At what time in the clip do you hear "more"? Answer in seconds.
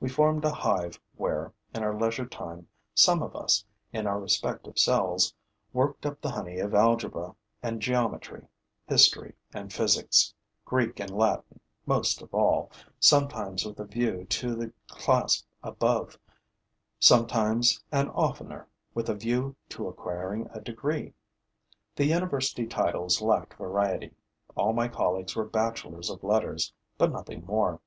27.46-27.80